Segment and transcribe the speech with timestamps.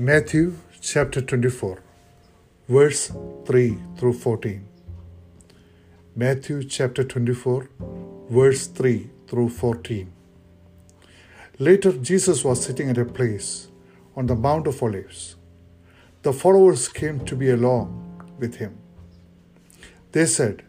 [0.00, 1.82] Matthew chapter 24,
[2.68, 3.10] verse
[3.46, 4.64] 3 through 14.
[6.14, 7.68] Matthew chapter 24,
[8.30, 10.12] verse 3 through 14.
[11.58, 13.66] Later, Jesus was sitting at a place
[14.14, 15.34] on the Mount of Olives.
[16.22, 18.78] The followers came to be along with him.
[20.12, 20.62] They said,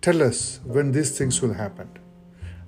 [0.00, 1.90] Tell us when these things will happen,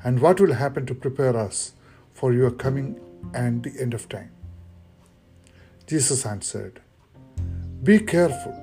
[0.02, 1.74] and what will happen to prepare us
[2.12, 2.98] for your coming
[3.32, 4.32] and the end of time.
[5.92, 6.80] Jesus answered,
[7.82, 8.54] Be careful,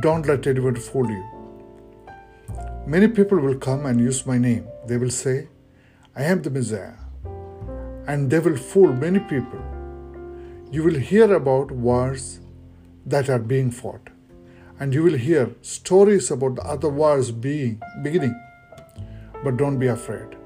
[0.00, 1.24] don't let anyone fool you.
[2.86, 4.66] Many people will come and use my name.
[4.86, 5.48] They will say,
[6.14, 6.98] I am the Messiah,
[8.06, 9.62] and they will fool many people.
[10.70, 12.40] You will hear about wars
[13.06, 14.10] that are being fought,
[14.78, 18.36] and you will hear stories about the other wars being beginning.
[19.42, 20.36] But don't be afraid.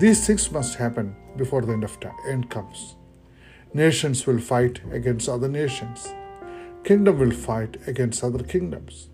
[0.00, 2.96] These things must happen before the end of time end comes.
[3.74, 6.08] Nations will fight against other nations.
[6.84, 9.08] Kingdom will fight against other kingdoms.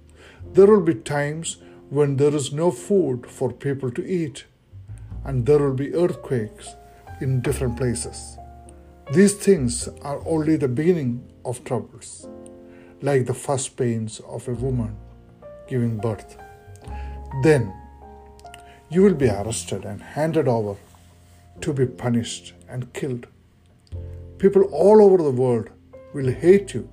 [0.53, 1.57] There will be times
[1.89, 4.45] when there is no food for people to eat,
[5.25, 6.75] and there will be earthquakes
[7.23, 8.37] in different places.
[9.13, 12.29] These things are only the beginning of troubles,
[13.01, 14.95] like the first pains of a woman
[15.69, 16.37] giving birth.
[17.43, 17.73] Then
[18.91, 20.77] you will be arrested and handed over
[21.63, 23.27] to be punished and killed.
[24.41, 25.69] People all over the world
[26.15, 26.89] will hate you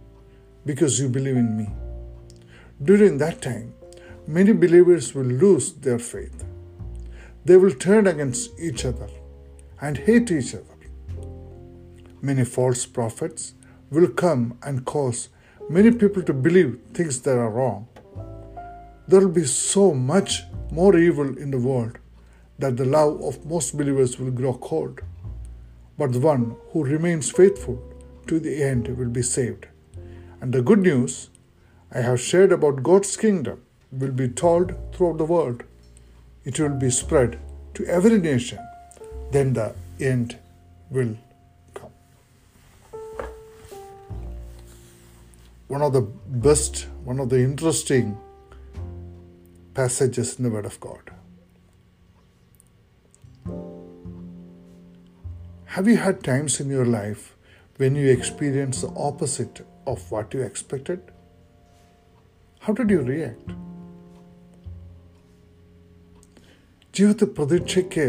[0.66, 1.68] because you believe in me.
[2.84, 3.74] During that time,
[4.28, 6.44] many believers will lose their faith.
[7.46, 9.08] They will turn against each other
[9.80, 10.78] and hate each other.
[12.22, 13.54] Many false prophets
[13.92, 15.30] will come and cause
[15.70, 17.88] many people to believe things that are wrong.
[19.08, 21.98] There will be so much more evil in the world
[22.60, 25.00] that the love of most believers will grow cold.
[25.98, 27.82] But the one who remains faithful
[28.28, 29.68] to the end will be saved.
[30.42, 31.30] And the good news
[31.92, 35.64] I have shared about God's kingdom will be told throughout the world.
[36.44, 37.40] It will be spread
[37.74, 38.60] to every nation.
[39.32, 40.38] Then the end
[40.90, 41.18] will
[41.74, 41.92] come.
[45.68, 48.18] One of the best, one of the interesting
[49.74, 51.17] passages in the Word of God.
[55.78, 57.24] Have you had times in your life
[57.80, 61.00] when you experienced the opposite of what you expected?
[62.62, 63.50] How did you react?
[66.94, 68.06] ജീവിത പ്രതീക്ഷയ്ക്ക്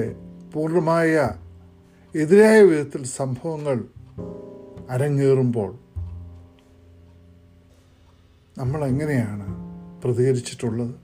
[0.53, 1.12] പൂർണമായ
[2.15, 3.77] എതിരായ വിധത്തിൽ സംഭവങ്ങൾ
[4.91, 5.71] അരങ്ങേറുമ്പോൾ
[8.59, 9.49] നമ്മൾ എങ്ങനെയാണ്
[10.05, 10.95] പ്രതികരിച്ചിട്ടുള്ളത്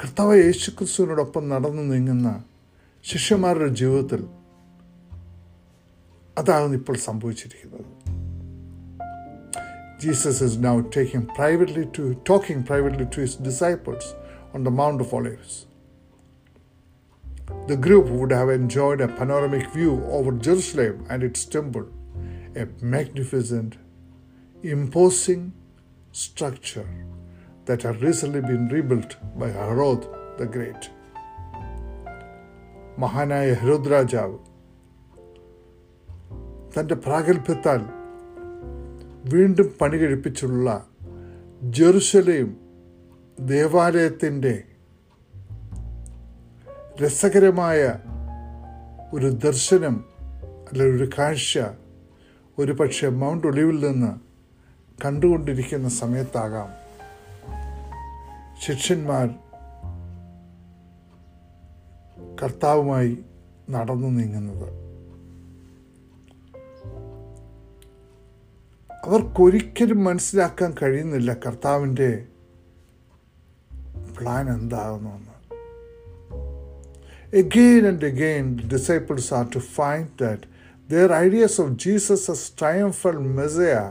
[0.00, 2.30] കർത്താവ് യേശുക്രിസ്തുവിനോടൊപ്പം നടന്നു നീങ്ങുന്ന
[3.11, 4.23] ശിഷ്യന്മാരുടെ ജീവിതത്തിൽ
[6.41, 7.85] അതാണ് ഇപ്പോൾ സംഭവിച്ചിരിക്കുന്നത്
[9.99, 14.05] Jesus is now taking privately to talking privately to his disciples
[14.55, 15.53] on the Mount of Olives.
[17.67, 21.87] The group would have enjoyed a panoramic view over Jerusalem and its temple,
[22.55, 23.77] a magnificent,
[24.63, 25.53] imposing
[26.11, 26.87] structure
[27.65, 30.07] that had recently been rebuilt by Herod
[30.37, 30.83] the Great.
[33.02, 34.38] മഹാനായ Herod രാജാവ്
[36.74, 37.80] തന്റെ പ്രാഗൽഭ്യത്താൽ
[39.34, 40.86] വീണ്ടും പണി കഴിപ്പിച്ചുള്ള
[41.62, 42.48] Jerusalem
[43.40, 44.62] ദേവാലയത്തിന്റെ
[47.04, 47.80] രസകരമായ
[49.14, 50.04] ഒരു ദർശനം
[50.72, 51.58] അല്ലെങ്കിൽ ഒരു കാഴ്ച
[52.58, 54.12] ഒരു പക്ഷേ മൗണ്ട് ഒലിവിൽ നിന്ന്
[55.04, 56.70] കണ്ടുകൊണ്ടിരിക്കുന്ന സമയത്താകാം.
[58.62, 59.28] ശിഷ്യന്മാർ
[62.42, 63.12] കർത്താവുമായി
[63.70, 64.68] നടന്നു നീങ്ങുന്നത്
[69.04, 72.10] അവർക്കൊരിക്കലും മനസ്സിലാക്കാൻ കഴിയുന്നില്ല കർത്താവിന്റെ
[74.18, 75.28] പ്ലാൻ എന്താകുന്നെന്ന്
[77.32, 80.40] Again and again, the disciples are to find that
[80.88, 83.86] their ideas of Jesus as triumphal Messiah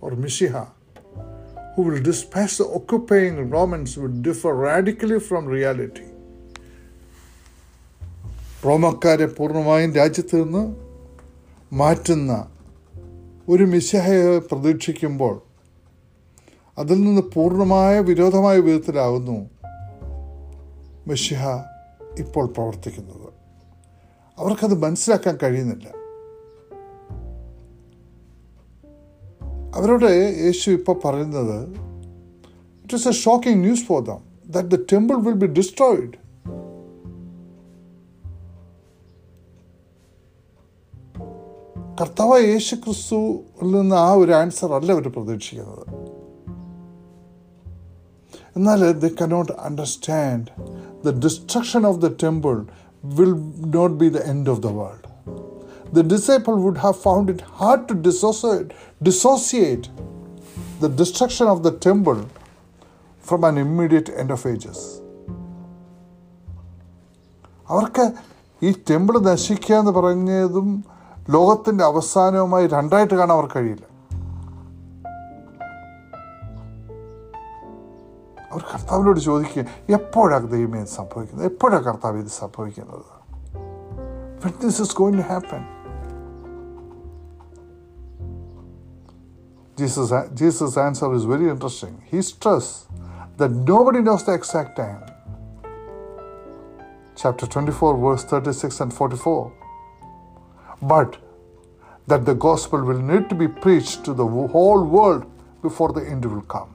[0.00, 0.66] or Messiah,
[1.74, 6.07] who will dispatch the occupying Romans, would differ radically from reality.
[8.64, 10.76] റോമക്കാരെ പൂർണമായും രാജ്യത്ത് നിന്ന്
[11.74, 12.48] മാറ്റുന്ന
[13.48, 15.42] ഒരു മിശഹയെ പ്രതീക്ഷിക്കുമ്പോൾ
[16.78, 19.50] അതിൽ നിന്ന് പൂർണമായ വിരോധമായ വിധത്തിലാകുന്നു
[21.06, 21.48] മിശിഹ
[22.18, 23.32] ഇപ്പോൾ പ്രവർത്തിക്കുന്നത്.
[24.38, 25.88] അവർക്കത് മനസ്സിലാക്കാൻ കഴിയുന്നില്ല.
[29.74, 31.68] അവരോട് യേശു ഇപ്പോൾ പറയുന്നത്
[32.84, 36.27] it is a shocking news for them that the temple will be destroyed
[41.98, 45.84] കർത്താവ് യേശു ക്രിസ്തുവിൽ നിന്ന് ആ ഒരു ആൻസർ അല്ല അവർ പ്രതീക്ഷിക്കുന്നത്
[48.56, 50.46] എന്നാൽ they cannot understand
[51.06, 52.56] the destruction of the temple
[53.04, 53.34] will
[53.76, 55.04] not be the end of the world
[55.92, 58.72] the disciple would have found it hard to dissociate,
[59.02, 59.86] dissociate
[60.80, 62.18] the destruction of the temple
[63.24, 64.80] from an immediate end of ages.
[67.70, 68.04] അവർക്ക്
[68.62, 70.68] ഈ temple നശിക്കുക എന്ന് പറഞ്ഞതും
[71.34, 73.86] ലോകത്തിന്റെ അവസാനവുമായി രണ്ടായിട്ട് കാണാൻ അവർക്ക് കഴിയില്ല
[78.50, 79.64] അവർ കർത്താവിനോട് ചോദിക്കുക
[79.98, 83.06] എപ്പോഴാണ് ദൈവമേ ഇത് സംഭവിക്കുന്നത് എപ്പോഴാണ് കർത്താവ് ഇത് സംഭവിക്കുന്നത്
[84.42, 85.62] when this is going to happen.
[89.78, 92.02] Jesus, Jesus' answer is very interesting.
[92.10, 92.86] He stressed
[93.36, 95.02] that nobody knows the exact time.
[97.16, 99.52] Chapter 24, verse 36 and 44.
[100.80, 101.16] But
[102.06, 105.30] that the gospel will need to be preached to the whole world
[105.62, 106.74] before the end will come.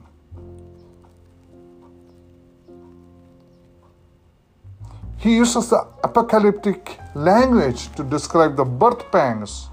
[5.16, 9.68] He uses the apocalyptic language to describe the birth pangs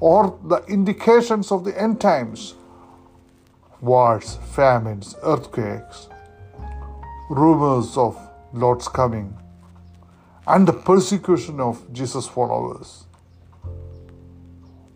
[0.00, 2.54] or the indications of the end times
[3.82, 6.08] wars, famines, earthquakes,
[7.28, 8.18] rumors of
[8.54, 9.36] Lord's coming,
[10.46, 13.04] and the persecution of Jesus' followers.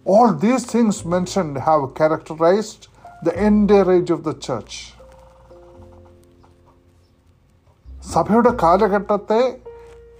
[0.08, 2.88] All these things mentioned have characterized
[3.22, 4.74] the entire age of the church.
[8.08, 9.40] സഭയുടെ കാലഘട്ടത്തെ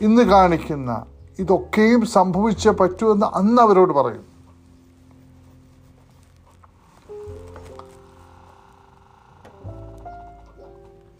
[0.01, 0.91] ഇന്ന് കാണിക്കുന്ന
[1.39, 4.25] ഇതൊക്കെയും സംഭവിച്ചേ പറ്റുമെന്ന് അന്ന് അവരോട് പറയും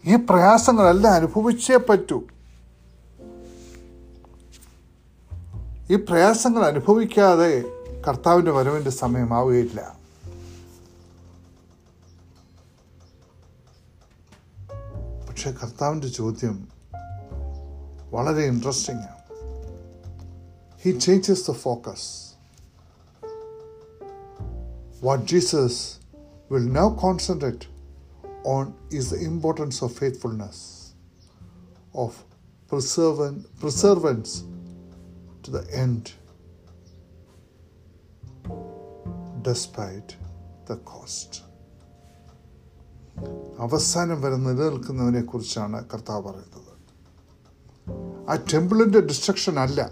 [0.03, 2.19] ഈ പ്രയാസങ്ങളെല്ലാം അനുഭവിച്ചേ പറ്റൂ
[5.91, 7.53] ഈ പ്രയാസങ്ങൾ അനുഭവിക്കാതെ
[8.09, 9.79] കർത്താവിന്റെ വരവിന്റെ സമയമാവുകയില്ല.
[15.27, 16.55] പക്ഷെ കർത്താവിന്റെ ചോദ്യം
[18.11, 19.21] വളരെ ഇൻട്രസ്റ്റിംഗ് ആണ്.
[20.83, 22.07] He changes the focus
[25.03, 25.81] what Jesus
[26.51, 27.67] will now concentrate
[28.45, 30.63] on is the importance of faithfulness
[31.95, 32.17] of
[32.71, 34.35] perseverance perseverance
[35.45, 36.03] to the end,
[39.39, 40.13] despite
[40.69, 41.41] the cost
[43.59, 46.69] അവസാനം വരെ നിലനിൽക്കുന്നതിനെ കുറിച്ചാണ് കർത്താവ് പറയുന്നത്.
[48.29, 49.91] ആ ടെമ്പിളിന്റെ ഡിസ്ട്രക്ഷൻ അല്ല.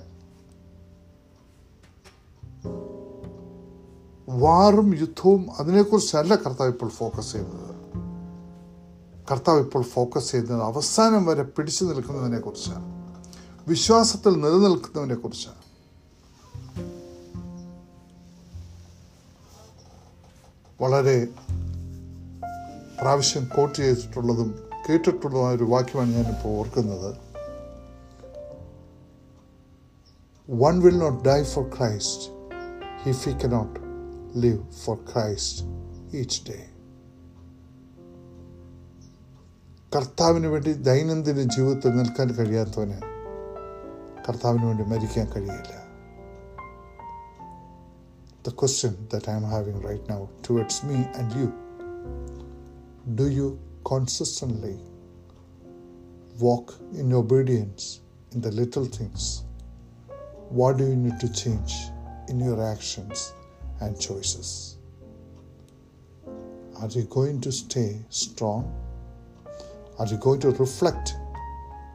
[4.29, 7.75] വാറും യുദ്ധവും അതിനെക്കുറിച്ചല്ല കർത്താവ് ഇപ്പോൾ ഫോക്കസ് ചെയ്യുന്നത്.
[9.31, 12.97] കർത്താവ് ഇപ്പോൾ ഫോക്കസ് ചെയ്യുന്നത് അവസാനം വരെ പിടിച്ചു നിൽക്കുന്നതിനെ കുറിച്ചാണ്
[13.67, 15.15] വിശ്വാസത്തിൽ നിലനിൽക്കുന്നതിനെ
[20.81, 21.27] വളരെ
[23.01, 24.49] പ്രാവശ്യം കോട്ട് ചെയ്തിട്ടുള്ളതും
[24.89, 27.17] കേട്ടിട്ടുള്ളതുമായ ഒരു വാക്യമാണ് ഞാനിപ്പോൾ ഓർക്കുന്നത്.
[30.51, 32.29] One will not die for Christ
[33.09, 33.79] if he cannot
[34.39, 35.65] live for Christ
[36.17, 36.57] each day
[39.95, 43.01] കർത്താവിന് വേണ്ടി ദൈനംദിന ജീവിതത്തിൽ നിൽക്കാൻ കഴിയാത്തവന്
[44.27, 45.86] കർത്താവിന് വേണ്ടി മരിക്കാൻ കഴിയില്ല.
[48.47, 51.53] The question that I am having right now towards me and you
[53.15, 54.79] do you consistently
[56.39, 57.99] walk in obedience
[58.31, 59.43] in the little things?
[60.47, 61.73] What do you need to change
[62.29, 63.33] in your actions
[63.81, 64.77] and choices?
[66.79, 68.73] Are you going to stay strong?
[69.99, 71.17] Are you going to reflect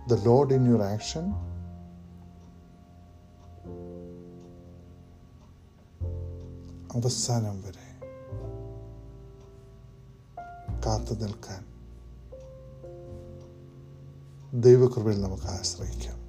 [0.06, 1.34] the Lord in your action?
[6.94, 7.92] അവസാനം വരെ.
[10.86, 11.72] കാത്തു നിൽക്കാൻ.
[14.60, 16.22] ദൈവകൃപയിൽ നമുക്ക് ആശ്രയിക്കാം.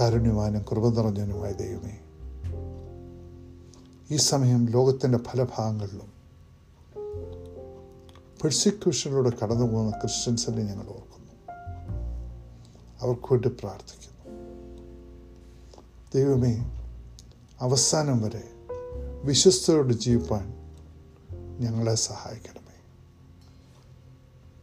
[0.00, 1.98] കാരുണ്യവാനും കൃപ നിറഞ്ഞനുമായ ദൈവമേ
[4.10, 6.12] ഈ സമയം ലോകത്തിന്റെ പല ഭാഗങ്ങളിലും
[8.42, 11.52] പെർസിക്യൂഷനിലൂടെ കടന്നു പോകുന്ന ക്രിസ്ത്യൻസിനെ ഞങ്ങൾ ഓർക്കുന്നു.
[13.00, 14.46] അവർക്ക് വേണ്ടി പ്രാർത്ഥിക്കുന്നു.
[16.14, 16.70] ദൈവമേ
[17.60, 18.55] അവസാനം വരെ
[19.26, 20.54] വിശ്വസ്തയോട് ജീവിപ്പാൻ
[21.60, 22.82] ഞങ്ങളെ സഹായിക്കണമേ.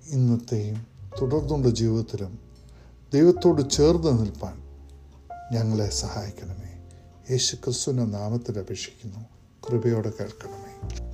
[0.07, 0.87] ഇന്നത്തെയും
[1.21, 2.39] തുടർന്നുള്ള ജീവിതത്തിലും
[3.13, 4.63] ദൈവത്തോട് ചേർന്ന് നിൽപ്പാൻ
[5.51, 6.87] ഞങ്ങളെ സഹായിക്കണമേ.
[7.31, 9.19] യേശു ക്രിസ്തുവിന്റെ നാമത്തിൽ അപേക്ഷിക്കുന്നു.
[9.69, 11.12] കൃപയോടെ കേൾക്കണമേ.